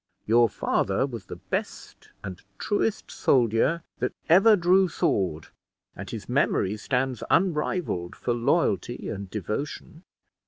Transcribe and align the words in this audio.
Your 0.25 0.49
father 0.49 1.05
was 1.05 1.27
the 1.27 1.35
best 1.35 2.09
and 2.23 2.41
truest 2.57 3.11
soldier 3.11 3.83
that 3.99 4.13
ever 4.29 4.55
drew 4.55 4.87
sword; 4.89 5.49
and 5.95 6.09
his 6.09 6.27
memory 6.27 6.75
stands 6.77 7.21
unrivaled 7.29 8.15
for 8.15 8.33
loyalty 8.33 9.09
and 9.09 9.29
devotion. 9.29 10.01